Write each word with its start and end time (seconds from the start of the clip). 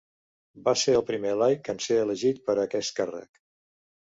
Va 0.67 0.73
ser 0.83 0.95
el 0.99 1.03
primer 1.09 1.33
laic 1.41 1.71
en 1.75 1.81
ser 1.89 1.99
elegit 2.07 2.43
per 2.49 2.59
a 2.59 2.65
aquest 2.67 2.97
càrrec. 3.03 3.43